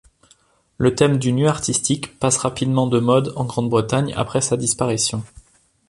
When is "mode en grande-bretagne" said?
2.99-4.15